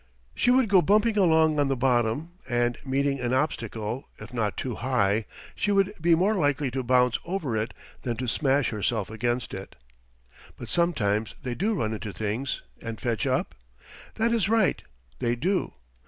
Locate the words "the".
1.67-1.75